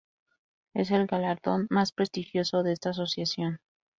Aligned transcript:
Es 0.73 0.89
el 0.89 1.05
galardón 1.05 1.67
más 1.69 1.91
prestigioso 1.91 2.63
de 2.63 2.73
esta 2.73 2.89
asociación. 2.89 3.59